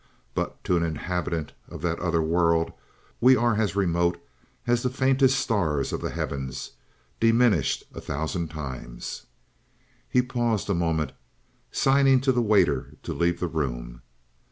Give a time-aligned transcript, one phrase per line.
[0.33, 2.73] But to an inhabitant of that other world,
[3.19, 4.19] we are as remote
[4.65, 6.71] as the faintest stars of the heavens,
[7.19, 9.27] diminished a thousand times."
[10.09, 11.11] He paused a moment,
[11.71, 14.01] signing the waiter to leave the room.